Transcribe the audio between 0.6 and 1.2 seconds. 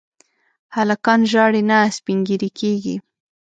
هلکان